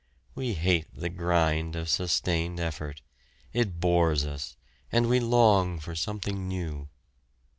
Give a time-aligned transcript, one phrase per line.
[0.33, 3.03] We hate the grind of sustained effort,
[3.53, 4.57] it bores us,
[4.91, 6.89] and we long for something new.